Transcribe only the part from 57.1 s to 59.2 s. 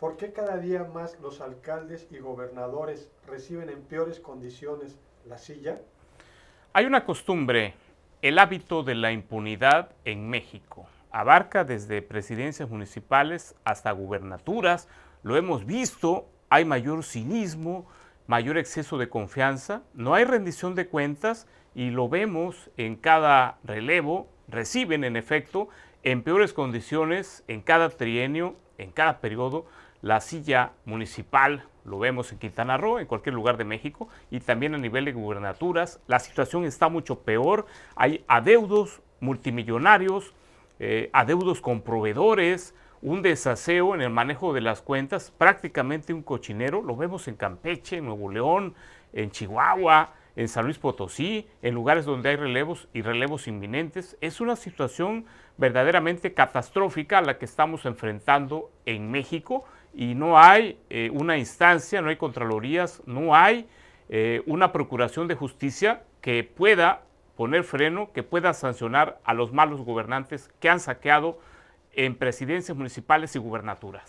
a la que estamos enfrentando en